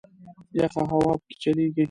یخه 0.57 0.81
هوا 0.91 1.09
په 1.21 1.21
کې 1.27 1.35
چلیږي. 1.41 1.79